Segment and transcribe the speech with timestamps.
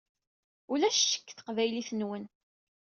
[0.71, 2.23] Ulac ccek deg teqbaylit-nwen.